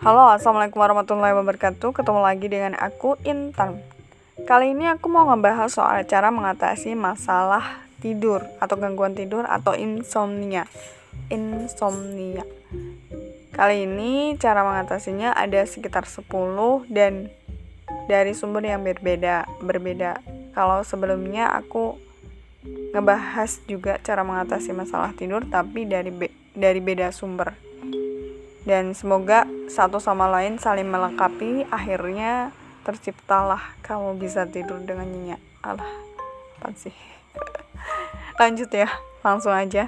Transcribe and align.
Halo, 0.00 0.32
assalamualaikum 0.32 0.80
warahmatullahi 0.80 1.36
wabarakatuh. 1.36 1.92
Ketemu 1.92 2.24
lagi 2.24 2.48
dengan 2.48 2.72
aku 2.72 3.20
Intan. 3.20 3.84
Kali 4.48 4.72
ini 4.72 4.88
aku 4.88 5.12
mau 5.12 5.28
ngebahas 5.28 5.68
soal 5.68 6.08
cara 6.08 6.32
mengatasi 6.32 6.96
masalah 6.96 7.84
tidur 8.00 8.40
atau 8.64 8.80
gangguan 8.80 9.12
tidur 9.12 9.44
atau 9.44 9.76
insomnia. 9.76 10.64
Insomnia. 11.28 12.48
Kali 13.52 13.84
ini 13.84 14.40
cara 14.40 14.64
mengatasinya 14.64 15.36
ada 15.36 15.68
sekitar 15.68 16.08
10 16.08 16.32
dan 16.88 17.28
dari 18.08 18.32
sumber 18.32 18.64
yang 18.64 18.80
berbeda. 18.80 19.44
Berbeda. 19.60 20.16
Kalau 20.56 20.80
sebelumnya 20.80 21.52
aku 21.52 22.00
ngebahas 22.96 23.60
juga 23.68 24.00
cara 24.00 24.24
mengatasi 24.24 24.72
masalah 24.72 25.12
tidur 25.12 25.44
tapi 25.44 25.84
dari 25.84 26.08
be 26.08 26.32
dari 26.56 26.80
beda 26.80 27.12
sumber 27.12 27.52
dan 28.68 28.92
semoga 28.92 29.48
satu 29.70 30.02
sama 30.02 30.26
lain 30.26 30.58
saling 30.58 30.90
melengkapi 30.90 31.62
akhirnya 31.70 32.50
terciptalah 32.82 33.78
kamu 33.86 34.18
bisa 34.18 34.42
tidur 34.50 34.82
dengan 34.82 35.06
nyenyak. 35.06 35.38
Allah 35.62 35.86
apa 36.58 36.74
sih? 36.74 36.92
Lanjut 38.42 38.66
ya 38.74 38.90
langsung 39.22 39.54
aja. 39.54 39.86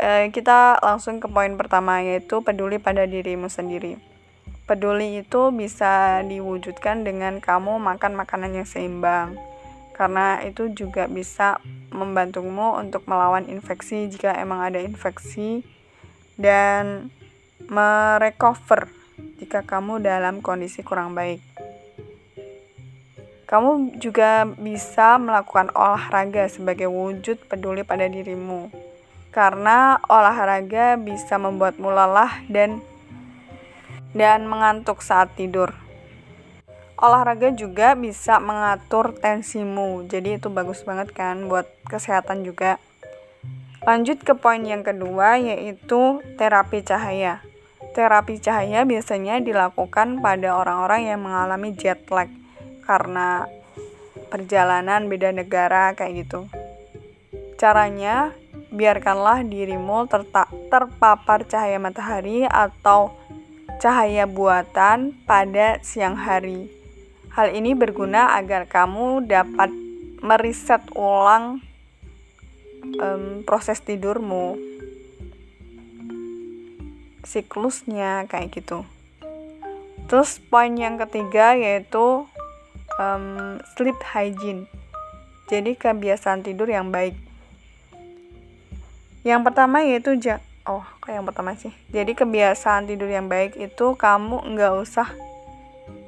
E, 0.00 0.32
kita 0.32 0.80
langsung 0.80 1.20
ke 1.20 1.28
poin 1.28 1.52
pertama 1.60 2.00
yaitu 2.00 2.40
peduli 2.40 2.80
pada 2.80 3.04
dirimu 3.04 3.52
sendiri. 3.52 4.00
Peduli 4.64 5.20
itu 5.20 5.52
bisa 5.52 6.24
diwujudkan 6.24 7.04
dengan 7.04 7.44
kamu 7.44 7.76
makan 7.76 8.16
makanan 8.16 8.56
yang 8.56 8.68
seimbang 8.68 9.36
karena 9.92 10.40
itu 10.46 10.72
juga 10.72 11.10
bisa 11.10 11.60
membantumu 11.92 12.78
untuk 12.78 13.04
melawan 13.04 13.44
infeksi 13.52 14.08
jika 14.08 14.32
emang 14.38 14.64
ada 14.64 14.80
infeksi. 14.80 15.60
Dan 16.38 17.10
merecover 17.68 18.88
jika 19.36 19.60
kamu 19.62 20.00
dalam 20.00 20.40
kondisi 20.40 20.80
kurang 20.80 21.12
baik. 21.12 21.44
Kamu 23.48 23.96
juga 23.96 24.44
bisa 24.44 25.16
melakukan 25.16 25.72
olahraga 25.72 26.52
sebagai 26.52 26.84
wujud 26.88 27.48
peduli 27.48 27.80
pada 27.80 28.04
dirimu. 28.04 28.68
Karena 29.32 29.96
olahraga 30.04 31.00
bisa 31.00 31.40
membuatmu 31.40 31.88
lelah 31.88 32.44
dan 32.52 32.84
dan 34.12 34.44
mengantuk 34.44 35.00
saat 35.00 35.32
tidur. 35.32 35.72
Olahraga 36.98 37.48
juga 37.54 37.96
bisa 37.96 38.36
mengatur 38.36 39.16
tensimu. 39.16 40.04
Jadi 40.04 40.36
itu 40.36 40.52
bagus 40.52 40.84
banget 40.84 41.14
kan 41.16 41.48
buat 41.48 41.64
kesehatan 41.88 42.44
juga. 42.44 42.76
Lanjut 43.86 44.20
ke 44.20 44.36
poin 44.36 44.60
yang 44.60 44.84
kedua 44.84 45.40
yaitu 45.40 46.20
terapi 46.36 46.84
cahaya. 46.84 47.40
Terapi 47.96 48.38
cahaya 48.38 48.84
biasanya 48.84 49.40
dilakukan 49.40 50.20
pada 50.20 50.54
orang-orang 50.54 51.08
yang 51.08 51.20
mengalami 51.24 51.72
jet 51.74 52.04
lag 52.12 52.28
karena 52.84 53.48
perjalanan 54.28 55.08
beda 55.08 55.32
negara 55.32 55.96
kayak 55.96 56.26
gitu. 56.26 56.48
Caranya, 57.58 58.36
biarkanlah 58.70 59.42
dirimu 59.42 60.06
terpapar 60.68 61.48
cahaya 61.48 61.80
matahari 61.80 62.44
atau 62.44 63.16
cahaya 63.80 64.28
buatan 64.28 65.16
pada 65.24 65.80
siang 65.82 66.14
hari. 66.14 66.70
Hal 67.34 67.54
ini 67.54 67.74
berguna 67.74 68.36
agar 68.36 68.66
kamu 68.66 69.26
dapat 69.26 69.70
meriset 70.22 70.82
ulang 70.94 71.62
um, 72.98 73.46
proses 73.46 73.78
tidurmu 73.82 74.67
siklusnya 77.24 78.26
kayak 78.30 78.54
gitu. 78.54 78.86
Terus 80.08 80.40
poin 80.48 80.72
yang 80.72 80.96
ketiga 80.96 81.52
yaitu 81.52 82.24
um, 82.96 83.58
sleep 83.76 83.96
hygiene. 84.00 84.64
Jadi 85.48 85.76
kebiasaan 85.76 86.44
tidur 86.44 86.68
yang 86.68 86.92
baik. 86.92 87.16
Yang 89.24 89.40
pertama 89.44 89.84
yaitu 89.84 90.16
ja 90.16 90.40
oh 90.68 90.84
kayak 91.00 91.20
yang 91.20 91.26
pertama 91.28 91.56
sih? 91.56 91.72
Jadi 91.92 92.12
kebiasaan 92.12 92.88
tidur 92.88 93.08
yang 93.08 93.28
baik 93.28 93.56
itu 93.56 93.96
kamu 93.96 94.44
nggak 94.56 94.72
usah 94.80 95.08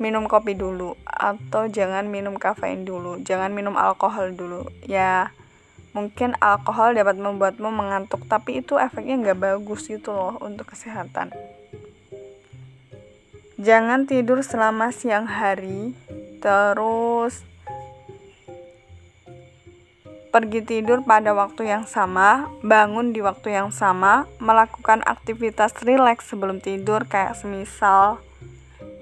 minum 0.01 0.29
kopi 0.29 0.57
dulu 0.57 0.97
atau 1.05 1.69
jangan 1.69 2.09
minum 2.09 2.37
kafein 2.37 2.85
dulu 2.85 3.21
jangan 3.21 3.53
minum 3.53 3.77
alkohol 3.77 4.33
dulu. 4.33 4.69
Ya 4.85 5.33
mungkin 5.91 6.39
alkohol 6.39 6.95
dapat 6.95 7.19
membuatmu 7.19 7.71
mengantuk 7.71 8.27
tapi 8.31 8.63
itu 8.63 8.79
efeknya 8.79 9.19
nggak 9.19 9.41
bagus 9.41 9.91
gitu 9.91 10.15
loh 10.15 10.39
untuk 10.39 10.71
kesehatan 10.71 11.35
jangan 13.59 14.07
tidur 14.07 14.41
selama 14.41 14.95
siang 14.95 15.27
hari 15.27 15.93
terus 16.39 17.43
pergi 20.31 20.63
tidur 20.63 21.03
pada 21.03 21.35
waktu 21.35 21.67
yang 21.67 21.91
sama, 21.91 22.47
bangun 22.63 23.11
di 23.11 23.19
waktu 23.19 23.51
yang 23.51 23.75
sama, 23.75 24.31
melakukan 24.39 25.03
aktivitas 25.03 25.75
rileks 25.83 26.31
sebelum 26.31 26.63
tidur 26.63 27.03
kayak 27.03 27.35
semisal 27.35 28.23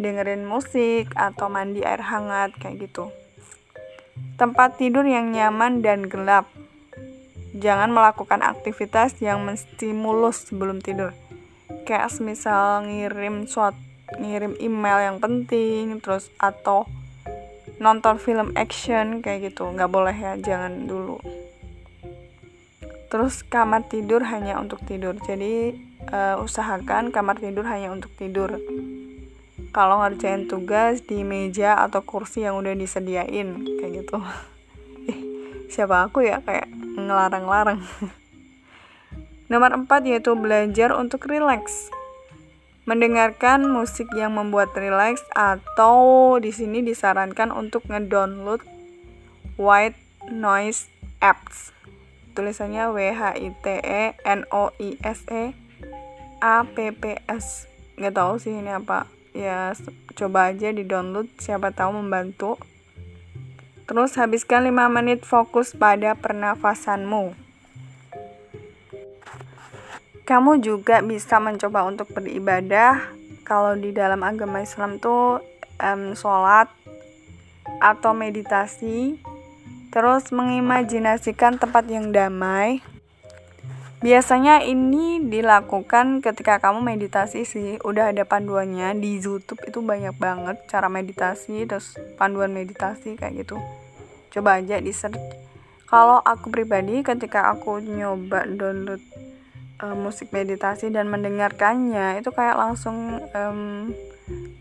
dengerin 0.00 0.48
musik 0.48 1.12
atau 1.12 1.52
mandi 1.52 1.84
air 1.84 2.00
hangat 2.00 2.56
kayak 2.56 2.88
gitu. 2.88 3.12
Tempat 4.40 4.80
tidur 4.80 5.04
yang 5.04 5.34
nyaman 5.34 5.84
dan 5.84 6.08
gelap 6.08 6.48
jangan 7.56 7.88
melakukan 7.92 8.44
aktivitas 8.44 9.16
yang 9.24 9.44
menstimulus 9.44 10.48
sebelum 10.48 10.84
tidur. 10.84 11.16
Kayak 11.88 12.12
misal 12.20 12.84
ngirim 12.84 13.48
suat 13.48 13.72
ngirim 14.16 14.56
email 14.60 15.12
yang 15.12 15.16
penting 15.20 16.00
terus 16.00 16.32
atau 16.40 16.88
nonton 17.80 18.16
film 18.20 18.52
action 18.56 19.20
kayak 19.24 19.52
gitu. 19.52 19.68
Nggak 19.68 19.90
boleh 19.92 20.16
ya 20.16 20.36
jangan 20.36 20.88
dulu. 20.88 21.20
Terus 23.08 23.40
kamar 23.40 23.88
tidur 23.88 24.20
hanya 24.28 24.60
untuk 24.60 24.84
tidur. 24.84 25.16
Jadi 25.16 25.72
uh, 26.12 26.44
usahakan 26.44 27.08
kamar 27.08 27.40
tidur 27.40 27.64
hanya 27.64 27.88
untuk 27.88 28.12
tidur. 28.20 28.60
Kalau 29.72 30.00
ngerjain 30.00 30.48
tugas 30.48 31.04
di 31.04 31.24
meja 31.24 31.76
atau 31.76 32.00
kursi 32.04 32.44
yang 32.44 32.56
udah 32.60 32.72
disediain 32.76 33.64
kayak 33.80 34.04
gitu. 34.04 34.16
Siapa 35.72 36.08
aku 36.08 36.24
ya 36.24 36.40
kayak 36.40 36.87
ngelarang-larang. 37.08 37.80
Nomor 39.48 39.72
4 39.72 39.88
yaitu 40.04 40.36
belajar 40.36 40.92
untuk 40.92 41.24
rileks. 41.24 41.88
Mendengarkan 42.84 43.64
musik 43.68 44.08
yang 44.12 44.36
membuat 44.36 44.76
rileks 44.76 45.24
atau 45.32 46.36
di 46.36 46.52
sini 46.52 46.84
disarankan 46.84 47.48
untuk 47.52 47.84
ngedownload 47.88 48.60
white 49.56 49.96
noise 50.28 50.92
apps. 51.24 51.72
Tulisannya 52.36 52.92
W 52.92 52.98
H 53.16 53.40
I 53.40 53.48
T 53.64 53.66
E 53.80 54.04
N 54.24 54.44
O 54.52 54.70
I 54.76 55.00
S 55.00 55.24
E 55.32 55.56
A 56.44 56.62
P 56.68 56.92
P 56.92 57.18
S. 57.26 57.66
Nggak 57.96 58.14
tahu 58.14 58.36
sih 58.38 58.52
ini 58.52 58.70
apa. 58.70 59.08
Ya 59.32 59.72
coba 60.14 60.52
aja 60.52 60.70
di 60.70 60.84
download 60.84 61.28
siapa 61.40 61.72
tahu 61.72 61.98
membantu 61.98 62.60
Terus 63.88 64.20
habiskan 64.20 64.68
5 64.68 64.92
menit 64.92 65.24
fokus 65.24 65.72
pada 65.72 66.12
pernafasanmu. 66.12 67.32
Kamu 70.28 70.60
juga 70.60 71.00
bisa 71.00 71.40
mencoba 71.40 71.88
untuk 71.88 72.12
beribadah. 72.12 73.00
Kalau 73.48 73.72
di 73.80 73.96
dalam 73.96 74.20
agama 74.20 74.60
Islam 74.60 75.00
tuh 75.00 75.40
um, 75.80 76.12
sholat 76.12 76.68
atau 77.80 78.12
meditasi, 78.12 79.16
terus 79.88 80.28
mengimajinasikan 80.36 81.56
tempat 81.56 81.88
yang 81.88 82.12
damai. 82.12 82.84
Biasanya 83.98 84.62
ini 84.62 85.26
dilakukan 85.26 86.22
ketika 86.22 86.62
kamu 86.62 86.86
meditasi 86.86 87.42
sih, 87.42 87.82
udah 87.82 88.14
ada 88.14 88.22
panduannya. 88.22 88.94
Di 88.94 89.18
YouTube 89.18 89.58
itu 89.66 89.82
banyak 89.82 90.14
banget 90.14 90.56
cara 90.70 90.86
meditasi 90.86 91.66
terus 91.66 91.98
panduan 92.14 92.54
meditasi 92.54 93.18
kayak 93.18 93.42
gitu. 93.42 93.58
Coba 94.30 94.62
aja 94.62 94.78
di 94.78 94.94
search. 94.94 95.18
Kalau 95.90 96.22
aku 96.22 96.46
pribadi 96.46 97.02
ketika 97.02 97.50
aku 97.50 97.82
nyoba 97.82 98.46
download 98.46 99.02
uh, 99.82 99.98
musik 99.98 100.30
meditasi 100.30 100.94
dan 100.94 101.10
mendengarkannya 101.10 102.22
itu 102.22 102.30
kayak 102.30 102.54
langsung 102.54 103.18
um, 103.34 103.90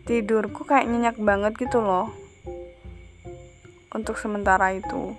tidurku 0.09 0.65
kayak 0.65 0.89
nyenyak 0.89 1.17
banget 1.21 1.53
gitu 1.61 1.77
loh. 1.77 2.09
Untuk 3.93 4.17
sementara 4.17 4.73
itu. 4.73 5.13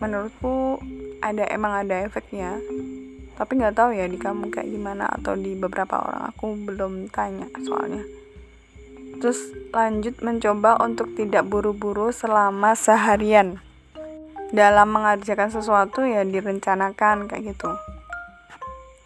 Menurutku 0.00 0.80
ada 1.20 1.44
emang 1.48 1.86
ada 1.86 2.04
efeknya 2.04 2.58
tapi 3.36 3.60
nggak 3.60 3.76
tahu 3.76 3.92
ya 3.92 4.08
di 4.08 4.16
kamu 4.16 4.48
kayak 4.48 4.68
gimana 4.68 5.08
atau 5.12 5.36
di 5.36 5.52
beberapa 5.52 6.00
orang 6.00 6.32
aku 6.32 6.56
belum 6.64 7.12
tanya 7.12 7.46
soalnya 7.60 8.04
Terus 9.16 9.52
lanjut 9.72 10.20
mencoba 10.20 10.76
untuk 10.84 11.16
tidak 11.16 11.48
buru-buru 11.48 12.12
selama 12.12 12.76
seharian. 12.76 13.60
Dalam 14.52 14.92
mengerjakan 14.92 15.50
sesuatu 15.50 16.04
ya 16.06 16.22
direncanakan 16.22 17.26
kayak 17.26 17.56
gitu. 17.56 17.72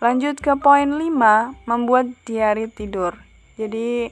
Lanjut 0.03 0.37
ke 0.41 0.53
poin 0.59 0.89
5, 0.89 1.55
membuat 1.69 2.11
diary 2.27 2.67
tidur. 2.69 3.17
Jadi 3.57 4.11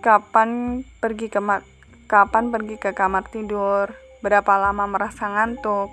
kapan 0.00 0.82
pergi 1.02 1.26
ke 1.28 1.40
kapan 2.08 2.44
pergi 2.50 2.76
ke 2.80 2.90
kamar 2.96 3.26
tidur, 3.28 3.92
berapa 4.24 4.52
lama 4.58 4.86
merasa 4.88 5.28
ngantuk, 5.28 5.92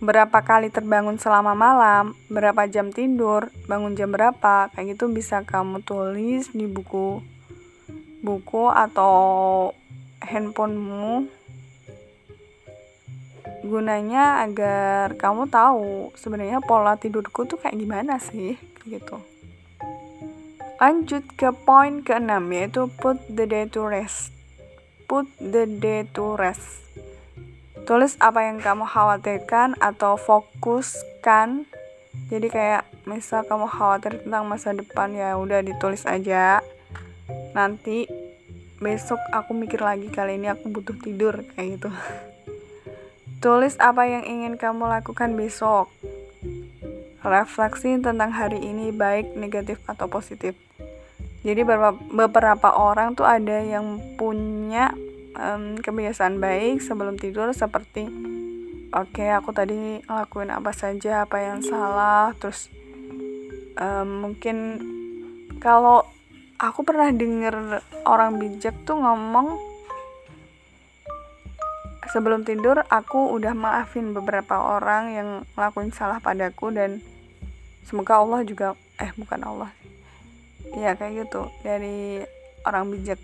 berapa 0.00 0.40
kali 0.40 0.72
terbangun 0.72 1.20
selama 1.20 1.52
malam, 1.52 2.16
berapa 2.32 2.64
jam 2.72 2.88
tidur, 2.88 3.52
bangun 3.68 3.92
jam 3.92 4.08
berapa, 4.08 4.72
kayak 4.72 4.96
gitu 4.96 5.12
bisa 5.12 5.44
kamu 5.44 5.84
tulis 5.84 6.48
di 6.56 6.64
buku 6.64 7.20
buku 8.24 8.64
atau 8.72 9.12
handphonemu. 10.24 11.28
Gunanya 13.60 14.40
agar 14.40 15.20
kamu 15.20 15.52
tahu 15.52 16.16
sebenarnya 16.16 16.64
pola 16.64 16.96
tidurku 16.96 17.44
tuh 17.44 17.60
kayak 17.60 17.76
gimana 17.76 18.16
sih 18.16 18.56
gitu. 18.88 19.20
Lanjut 20.80 21.28
ke 21.36 21.52
poin 21.52 22.00
keenam 22.00 22.48
yaitu 22.56 22.88
put 22.88 23.20
the 23.28 23.44
day 23.44 23.68
to 23.68 23.84
rest. 23.84 24.32
Put 25.04 25.28
the 25.36 25.68
day 25.68 26.08
to 26.16 26.40
rest 26.40 26.89
tulis 27.84 28.16
apa 28.20 28.48
yang 28.48 28.58
kamu 28.58 28.84
khawatirkan 28.88 29.76
atau 29.78 30.18
fokuskan 30.18 31.68
jadi 32.32 32.46
kayak 32.50 32.82
misal 33.06 33.46
kamu 33.46 33.70
khawatir 33.70 34.20
tentang 34.24 34.44
masa 34.48 34.74
depan 34.74 35.14
ya 35.14 35.36
udah 35.36 35.62
ditulis 35.62 36.04
aja 36.08 36.64
nanti 37.52 38.08
besok 38.80 39.20
aku 39.30 39.52
mikir 39.52 39.84
lagi 39.84 40.08
kali 40.08 40.40
ini 40.40 40.48
aku 40.48 40.72
butuh 40.72 40.96
tidur 40.98 41.44
kayak 41.54 41.78
gitu 41.78 41.90
Tulis 43.40 43.72
apa 43.80 44.04
yang 44.04 44.28
ingin 44.28 44.60
kamu 44.60 44.84
lakukan 44.84 45.32
besok. 45.32 45.88
Refleksi 47.24 47.96
tentang 47.96 48.36
hari 48.36 48.60
ini 48.60 48.92
baik, 48.92 49.32
negatif, 49.32 49.80
atau 49.88 50.12
positif. 50.12 50.52
Jadi 51.40 51.64
beberapa 52.12 52.68
orang 52.76 53.16
tuh 53.16 53.24
ada 53.24 53.64
yang 53.64 53.96
punya 54.20 54.92
um, 55.36 55.78
kebiasaan 55.78 56.38
baik 56.42 56.82
sebelum 56.82 57.18
tidur 57.20 57.50
seperti 57.54 58.06
oke 58.90 59.14
okay, 59.14 59.30
aku 59.30 59.54
tadi 59.54 60.02
ngelakuin 60.06 60.50
apa 60.50 60.74
saja 60.74 61.26
apa 61.26 61.38
yang 61.38 61.60
salah 61.62 62.34
terus 62.38 62.70
um, 63.78 64.26
mungkin 64.26 64.80
kalau 65.62 66.06
aku 66.58 66.82
pernah 66.82 67.12
denger 67.12 67.84
orang 68.08 68.40
bijak 68.40 68.74
tuh 68.82 68.98
ngomong 68.98 69.70
sebelum 72.10 72.42
tidur 72.42 72.82
aku 72.90 73.30
udah 73.38 73.54
maafin 73.54 74.10
beberapa 74.10 74.58
orang 74.58 75.14
yang 75.14 75.28
ngelakuin 75.54 75.94
salah 75.94 76.18
padaku 76.18 76.74
dan 76.74 76.98
semoga 77.86 78.18
Allah 78.18 78.42
juga 78.42 78.74
eh 78.98 79.14
bukan 79.14 79.40
Allah 79.46 79.70
ya 80.74 80.98
kayak 80.98 81.26
gitu 81.26 81.46
dari 81.62 82.22
orang 82.66 82.90
bijak 82.90 83.18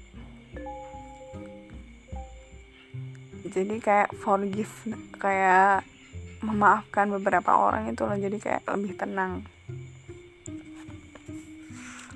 jadi 3.50 3.76
kayak 3.78 4.10
forgive 4.18 4.72
kayak 5.16 5.86
memaafkan 6.44 7.08
beberapa 7.10 7.54
orang 7.56 7.90
itu 7.90 8.04
loh 8.04 8.18
jadi 8.18 8.36
kayak 8.38 8.62
lebih 8.68 8.94
tenang. 8.98 9.46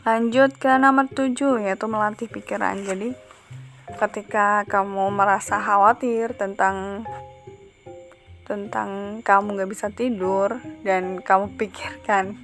Lanjut 0.01 0.57
ke 0.57 0.81
nomor 0.81 1.13
7 1.13 1.37
yaitu 1.61 1.87
melatih 1.91 2.29
pikiran. 2.29 2.81
Jadi 2.85 3.13
ketika 4.01 4.65
kamu 4.65 5.13
merasa 5.13 5.61
khawatir 5.61 6.33
tentang 6.39 7.05
tentang 8.49 9.23
kamu 9.23 9.61
nggak 9.61 9.71
bisa 9.71 9.95
tidur 9.95 10.59
dan 10.83 11.23
kamu 11.23 11.55
pikirkan 11.55 12.35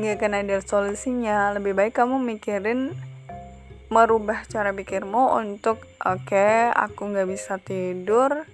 nggak 0.00 0.16
akan 0.16 0.32
ada 0.32 0.56
solusinya 0.64 1.52
lebih 1.52 1.76
baik 1.76 1.92
kamu 1.92 2.16
mikirin 2.16 2.96
merubah 3.90 4.46
cara 4.46 4.70
pikirmu 4.70 5.36
untuk 5.36 5.82
oke 6.02 6.30
okay, 6.30 6.70
aku 6.70 7.10
nggak 7.10 7.28
bisa 7.28 7.58
tidur 7.58 8.46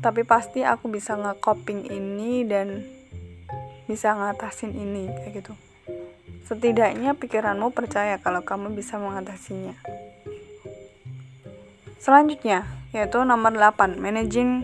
tapi 0.00 0.24
pasti 0.24 0.64
aku 0.64 0.88
bisa 0.88 1.16
ngecoping 1.16 1.88
ini 1.92 2.44
dan 2.48 2.84
bisa 3.86 4.16
ngatasin 4.16 4.72
ini 4.72 5.12
kayak 5.12 5.44
gitu 5.44 5.52
setidaknya 6.48 7.12
pikiranmu 7.16 7.72
percaya 7.72 8.16
kalau 8.18 8.42
kamu 8.42 8.72
bisa 8.72 8.96
mengatasinya 8.96 9.76
Selanjutnya, 12.06 12.62
yaitu 12.94 13.18
nomor 13.26 13.50
8, 13.50 13.98
managing 13.98 14.62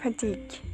fatigue. 0.00 0.64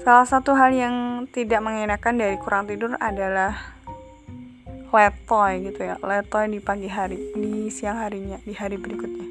Salah 0.00 0.24
satu 0.24 0.56
hal 0.56 0.72
yang 0.72 1.28
tidak 1.28 1.60
mengenakan 1.60 2.16
dari 2.16 2.40
kurang 2.40 2.64
tidur 2.64 2.96
adalah 2.96 3.75
letoy 4.90 5.52
gitu 5.66 5.80
ya, 5.82 5.96
letoy 6.00 6.46
di 6.50 6.60
pagi 6.62 6.86
hari, 6.86 7.18
di 7.34 7.68
siang 7.68 7.98
harinya, 7.98 8.38
di 8.42 8.54
hari 8.54 8.78
berikutnya. 8.78 9.26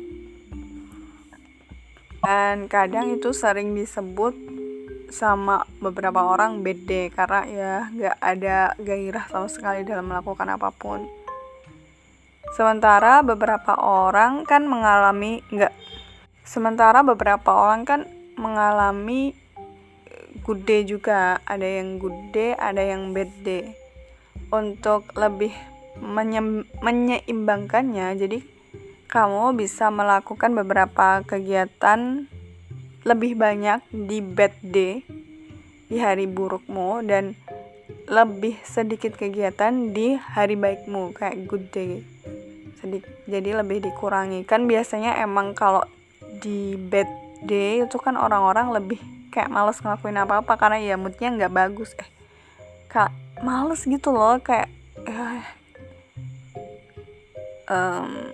Dan 2.26 2.66
kadang 2.66 3.14
itu 3.14 3.32
sering 3.32 3.78
disebut 3.78 4.34
sama 5.14 5.64
beberapa 5.78 6.26
orang 6.26 6.66
bad 6.66 7.14
karena 7.14 7.42
ya 7.46 7.74
nggak 7.94 8.18
ada 8.18 8.58
gairah 8.82 9.26
sama 9.30 9.48
sekali 9.48 9.86
dalam 9.86 10.10
melakukan 10.10 10.50
apa 10.50 10.74
pun. 10.74 11.06
Sementara 12.58 13.22
beberapa 13.22 13.78
orang 13.78 14.42
kan 14.44 14.66
mengalami 14.66 15.46
enggak 15.54 15.72
sementara 16.42 17.06
beberapa 17.06 17.54
orang 17.54 17.86
kan 17.86 18.02
mengalami 18.36 19.38
day 20.66 20.82
juga. 20.84 21.40
Ada 21.46 21.68
yang 21.82 22.02
day 22.34 22.58
ada 22.58 22.82
yang 22.82 23.14
bad 23.14 23.32
day 23.46 23.85
untuk 24.52 25.10
lebih 25.18 25.54
menye 26.02 26.66
menyeimbangkannya. 26.84 28.18
Jadi 28.20 28.40
kamu 29.08 29.56
bisa 29.56 29.94
melakukan 29.94 30.52
beberapa 30.52 31.24
kegiatan 31.24 32.28
lebih 33.06 33.38
banyak 33.38 33.86
di 33.94 34.20
bad 34.20 34.54
day 34.66 35.06
di 35.86 36.02
hari 36.02 36.26
burukmu 36.26 37.06
dan 37.06 37.38
lebih 38.10 38.58
sedikit 38.66 39.14
kegiatan 39.14 39.94
di 39.94 40.18
hari 40.18 40.58
baikmu 40.58 41.14
kayak 41.14 41.46
good 41.46 41.70
day. 41.70 42.02
Sedikit 42.82 43.14
jadi 43.30 43.62
lebih 43.62 43.86
dikurangi. 43.86 44.42
Kan 44.46 44.66
biasanya 44.66 45.22
emang 45.22 45.54
kalau 45.54 45.86
di 46.42 46.74
bad 46.78 47.08
day 47.46 47.86
itu 47.86 47.98
kan 48.02 48.18
orang-orang 48.18 48.74
lebih 48.74 48.98
kayak 49.30 49.54
males 49.54 49.78
ngelakuin 49.82 50.18
apa-apa 50.22 50.54
karena 50.58 50.82
ya 50.82 50.96
moodnya 50.98 51.30
nggak 51.30 51.54
bagus. 51.54 51.94
Eh 51.94 52.10
males 53.44 53.82
gitu 53.84 54.14
loh 54.16 54.40
kayak 54.40 54.72
eh, 55.04 55.44
um, 57.70 58.32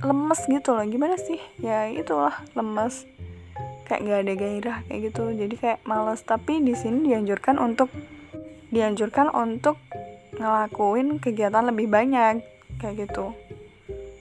lemes 0.00 0.40
gitu 0.48 0.72
loh. 0.72 0.84
Gimana 0.86 1.16
sih? 1.20 1.40
Ya 1.60 1.90
itulah 1.90 2.34
lemes. 2.56 3.04
Kayak 3.84 4.00
nggak 4.06 4.20
ada 4.22 4.34
gairah 4.38 4.78
kayak 4.86 5.00
gitu. 5.10 5.24
Jadi 5.34 5.54
kayak 5.58 5.80
males. 5.84 6.22
Tapi 6.24 6.62
di 6.62 6.72
sini 6.72 7.12
dianjurkan 7.12 7.60
untuk 7.60 7.90
dianjurkan 8.70 9.34
untuk 9.34 9.76
ngelakuin 10.38 11.18
kegiatan 11.18 11.66
lebih 11.68 11.90
banyak 11.90 12.40
kayak 12.80 13.08
gitu. 13.08 13.34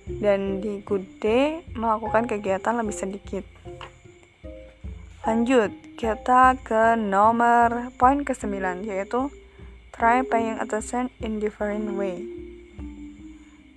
Dan 0.09 0.59
di 0.59 0.81
good 0.83 1.05
day 1.21 1.63
melakukan 1.77 2.27
kegiatan 2.27 2.75
lebih 2.75 2.95
sedikit. 2.97 3.45
Lanjut 5.23 5.69
kita 5.99 6.57
ke 6.63 6.95
nomor 6.97 7.93
poin 7.99 8.23
ke 8.23 8.33
9 8.33 8.87
yaitu 8.87 9.29
try 9.99 10.23
paying 10.23 10.55
attention 10.63 11.11
in 11.19 11.43
different 11.43 11.99
way. 11.99 12.23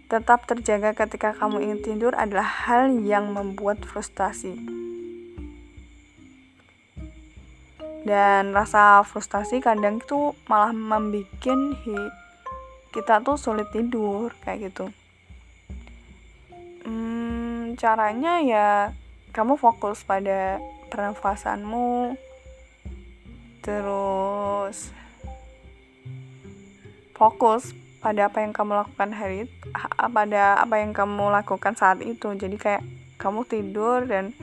Tetap 0.06 0.46
terjaga 0.46 0.94
ketika 0.94 1.34
kamu 1.34 1.66
ingin 1.66 1.80
tidur 1.82 2.12
adalah 2.14 2.46
hal 2.46 2.94
yang 3.02 3.34
membuat 3.34 3.82
frustasi. 3.82 4.54
Dan 8.06 8.54
rasa 8.54 9.02
frustasi 9.02 9.58
kadang 9.58 9.98
itu 9.98 10.30
malah 10.46 10.70
membuat 10.70 11.26
kita 12.94 13.18
tuh 13.26 13.34
sulit 13.34 13.66
tidur 13.74 14.30
kayak 14.46 14.70
gitu. 14.70 14.94
Hmm, 16.86 17.74
caranya 17.74 18.38
ya 18.42 18.68
kamu 19.34 19.58
fokus 19.58 20.06
pada 20.06 20.62
pernafasanmu. 20.86 22.14
Terus 23.62 25.02
fokus 27.12 27.76
pada 28.02 28.26
apa 28.26 28.42
yang 28.42 28.50
kamu 28.50 28.82
lakukan 28.82 29.10
hari 29.14 29.46
pada 29.94 30.58
apa 30.58 30.82
yang 30.82 30.90
kamu 30.90 31.30
lakukan 31.30 31.78
saat 31.78 32.02
itu. 32.02 32.34
Jadi 32.34 32.58
kayak 32.58 32.82
kamu 33.16 33.46
tidur 33.46 34.02
dan 34.02 34.34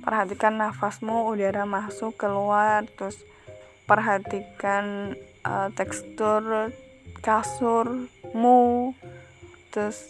perhatikan 0.00 0.56
nafasmu 0.56 1.28
udara 1.28 1.68
masuk 1.68 2.16
keluar 2.16 2.88
terus 2.96 3.20
perhatikan 3.84 5.12
uh, 5.44 5.68
tekstur 5.76 6.72
kasurmu. 7.20 8.96
Terus 9.68 10.08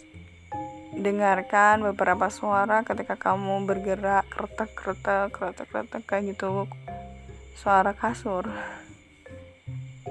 dengarkan 0.93 1.81
beberapa 1.81 2.29
suara 2.31 2.85
ketika 2.87 3.19
kamu 3.19 3.67
bergerak 3.67 4.29
kretek 4.31 4.71
kretek 4.71 5.27
kretek 5.35 5.67
kretek 5.67 6.03
kayak 6.07 6.23
gitu. 6.33 6.71
Suara 7.59 7.91
kasur 7.91 8.47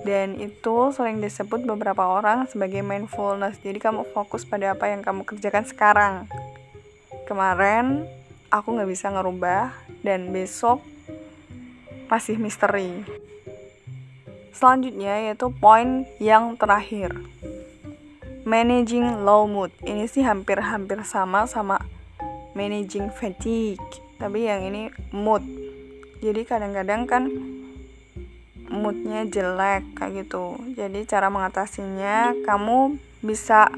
dan 0.03 0.35
itu 0.39 0.91
sering 0.91 1.23
disebut 1.23 1.63
beberapa 1.63 2.03
orang 2.03 2.51
sebagai 2.51 2.83
mindfulness. 2.83 3.63
Jadi 3.63 3.79
kamu 3.79 4.03
fokus 4.11 4.43
pada 4.43 4.75
apa 4.75 4.91
yang 4.91 5.03
kamu 5.03 5.23
kerjakan 5.23 5.63
sekarang. 5.63 6.15
Kemarin 7.27 8.07
aku 8.51 8.75
nggak 8.75 8.91
bisa 8.91 9.15
ngerubah 9.15 9.71
dan 10.03 10.35
besok 10.35 10.83
masih 12.11 12.37
misteri. 12.37 13.07
Selanjutnya 14.53 15.33
yaitu 15.33 15.49
poin 15.49 16.05
yang 16.21 16.59
terakhir. 16.59 17.15
Managing 18.43 19.23
low 19.23 19.47
mood. 19.47 19.71
Ini 19.87 20.11
sih 20.11 20.27
hampir-hampir 20.27 20.99
sama 21.07 21.47
sama 21.47 21.79
managing 22.59 23.09
fatigue. 23.15 23.81
Tapi 24.19 24.51
yang 24.51 24.67
ini 24.67 24.91
mood. 25.15 25.47
Jadi 26.23 26.43
kadang-kadang 26.47 27.07
kan 27.07 27.23
moodnya 28.83 29.23
jelek 29.31 29.95
kayak 29.95 30.27
gitu. 30.27 30.59
Jadi 30.75 31.07
cara 31.07 31.31
mengatasinya 31.31 32.35
kamu 32.43 32.99
bisa 33.23 33.71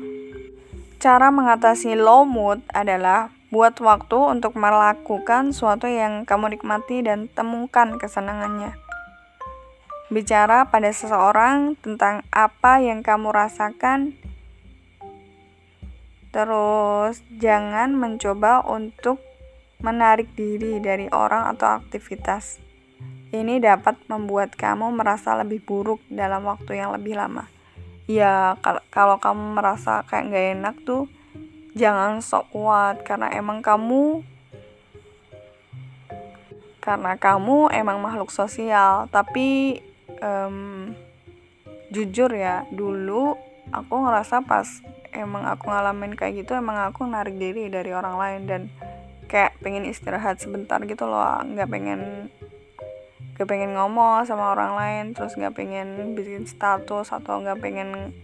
cara 0.96 1.28
mengatasi 1.28 2.00
low 2.00 2.24
mood 2.24 2.64
adalah 2.72 3.28
buat 3.52 3.76
waktu 3.78 4.16
untuk 4.16 4.56
melakukan 4.56 5.52
sesuatu 5.52 5.84
yang 5.84 6.24
kamu 6.24 6.56
nikmati 6.56 7.04
dan 7.04 7.28
temukan 7.28 8.00
kesenangannya. 8.00 8.72
Bicara 10.08 10.72
pada 10.72 10.88
seseorang 10.88 11.76
tentang 11.78 12.24
apa 12.32 12.80
yang 12.80 13.04
kamu 13.04 13.30
rasakan. 13.30 14.16
Terus 16.32 17.22
jangan 17.38 17.94
mencoba 17.94 18.64
untuk 18.66 19.22
menarik 19.84 20.32
diri 20.34 20.80
dari 20.80 21.06
orang 21.12 21.54
atau 21.54 21.78
aktivitas 21.78 22.58
ini 23.34 23.58
dapat 23.58 23.98
membuat 24.06 24.54
kamu 24.54 24.94
merasa 24.94 25.34
lebih 25.34 25.58
buruk 25.66 25.98
dalam 26.06 26.46
waktu 26.46 26.78
yang 26.78 26.94
lebih 26.94 27.18
lama. 27.18 27.50
Ya, 28.06 28.54
kalau 28.94 29.18
kamu 29.18 29.58
merasa 29.58 30.06
kayak 30.06 30.30
gak 30.30 30.46
enak 30.54 30.76
tuh, 30.86 31.10
jangan 31.74 32.22
sok 32.22 32.54
kuat 32.54 33.02
karena 33.02 33.34
emang 33.34 33.58
kamu 33.58 34.22
karena 36.78 37.16
kamu 37.16 37.72
emang 37.74 37.98
makhluk 37.98 38.30
sosial. 38.30 39.08
Tapi 39.08 39.80
um, 40.20 40.92
jujur 41.90 42.28
ya, 42.30 42.68
dulu 42.70 43.34
aku 43.72 43.94
ngerasa 44.04 44.44
pas 44.44 44.68
emang 45.10 45.48
aku 45.48 45.72
ngalamin 45.72 46.12
kayak 46.12 46.44
gitu, 46.44 46.54
emang 46.54 46.76
aku 46.86 47.08
narik 47.08 47.34
diri 47.40 47.72
dari 47.72 47.90
orang 47.90 48.14
lain 48.20 48.42
dan 48.44 48.62
kayak 49.32 49.56
pengen 49.64 49.88
istirahat 49.88 50.38
sebentar 50.38 50.76
gitu 50.84 51.08
loh, 51.08 51.40
nggak 51.40 51.70
pengen 51.72 52.28
gak 53.34 53.50
pengen 53.50 53.74
ngomong 53.74 54.22
sama 54.26 54.54
orang 54.54 54.78
lain 54.78 55.04
terus 55.10 55.34
gak 55.34 55.58
pengen 55.58 56.14
bikin 56.14 56.46
status 56.46 57.10
atau 57.10 57.42
gak 57.42 57.58
pengen 57.58 58.14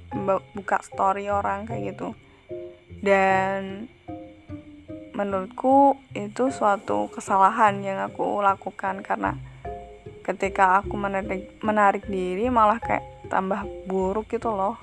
buka 0.55 0.79
story 0.87 1.27
orang 1.27 1.67
kayak 1.67 1.95
gitu. 1.95 2.15
Dan 3.03 3.91
menurutku 5.15 5.99
itu 6.15 6.49
suatu 6.55 7.11
kesalahan 7.11 7.83
yang 7.83 7.99
aku 8.01 8.41
lakukan 8.41 9.03
karena 9.03 9.35
ketika 10.23 10.81
aku 10.81 10.95
menarik, 10.95 11.59
menarik 11.61 12.07
diri 12.07 12.47
malah 12.49 12.79
kayak 12.79 13.03
tambah 13.27 13.67
buruk 13.91 14.31
gitu 14.31 14.55
loh 14.55 14.79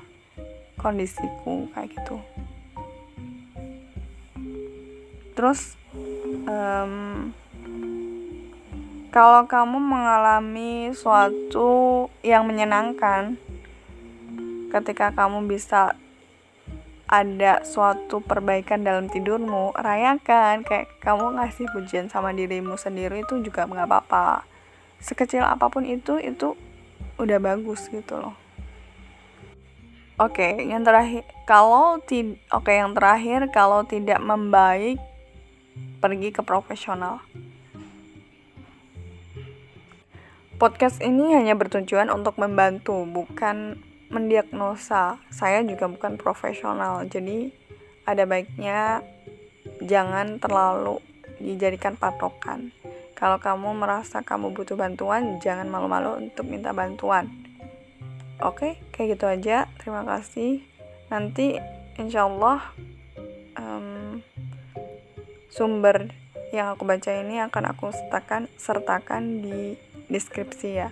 kondisiku 0.78 1.72
kayak 1.74 1.90
gitu. 1.96 2.18
Terus 5.34 5.78
um, 6.50 7.32
kalau 9.08 9.48
kamu 9.48 9.80
mengalami 9.80 10.92
suatu 10.92 12.08
yang 12.20 12.44
menyenangkan 12.44 13.40
ketika 14.68 15.16
kamu 15.16 15.48
bisa 15.48 15.96
ada 17.08 17.64
suatu 17.64 18.20
perbaikan 18.20 18.84
dalam 18.84 19.08
tidurmu 19.08 19.72
rayakan 19.80 20.68
kayak 20.68 20.92
kamu 21.00 21.40
ngasih 21.40 21.72
pujian 21.72 22.12
sama 22.12 22.36
dirimu 22.36 22.76
sendiri 22.76 23.24
itu 23.24 23.40
juga 23.40 23.64
nggak 23.64 23.88
apa-apa. 23.88 24.44
Sekecil 25.00 25.40
apa 25.40 25.72
pun 25.72 25.88
itu 25.88 26.20
itu 26.20 26.60
udah 27.16 27.40
bagus 27.40 27.88
gitu 27.88 28.20
loh. 28.20 28.36
Oke 30.20 30.44
okay, 30.60 30.68
yang 30.68 30.84
terakhir 30.84 31.24
kalau 31.48 32.04
ti 32.04 32.36
oke 32.52 32.68
okay, 32.68 32.84
yang 32.84 32.92
terakhir 32.92 33.48
kalau 33.56 33.88
tidak 33.88 34.20
membaik 34.20 35.00
pergi 36.04 36.36
ke 36.36 36.44
profesional 36.44 37.24
Podcast 40.58 41.06
ini 41.06 41.38
hanya 41.38 41.54
bertujuan 41.54 42.10
untuk 42.10 42.42
membantu, 42.42 43.06
bukan 43.06 43.78
mendiagnosa. 44.10 45.22
Saya 45.30 45.62
juga 45.62 45.86
bukan 45.86 46.18
profesional, 46.18 47.06
jadi 47.06 47.54
ada 48.10 48.26
baiknya 48.26 49.06
jangan 49.86 50.42
terlalu 50.42 50.98
dijadikan 51.38 51.94
patokan. 51.94 52.74
Kalau 53.14 53.38
kamu 53.38 53.78
merasa 53.78 54.26
kamu 54.26 54.58
butuh 54.58 54.74
bantuan, 54.74 55.38
jangan 55.38 55.70
malu-malu 55.70 56.26
untuk 56.26 56.50
minta 56.50 56.74
bantuan. 56.74 57.30
Oke, 58.42 58.82
kayak 58.90 59.14
gitu 59.14 59.26
aja. 59.30 59.70
Terima 59.78 60.02
kasih. 60.10 60.66
Nanti 61.14 61.54
insya 62.02 62.26
Allah 62.26 62.66
um, 63.62 64.26
sumber 65.54 66.10
yang 66.50 66.74
aku 66.74 66.82
baca 66.82 67.14
ini 67.14 67.46
akan 67.46 67.64
aku 67.78 67.94
sertakan 67.94 68.50
sertakan 68.58 69.46
di 69.46 69.78
deskripsi 70.08 70.82
ya. 70.84 70.90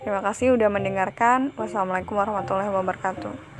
Terima 0.00 0.22
kasih 0.22 0.54
udah 0.54 0.70
mendengarkan. 0.70 1.50
Wassalamualaikum 1.58 2.14
warahmatullahi 2.14 2.70
wabarakatuh. 2.70 3.55